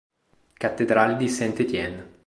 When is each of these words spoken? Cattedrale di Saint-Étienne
Cattedrale 0.53 1.15
di 1.15 1.29
Saint-Étienne 1.29 2.07